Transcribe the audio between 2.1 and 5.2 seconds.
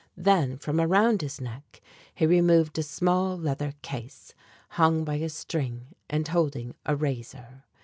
he removed a small leather case, hung by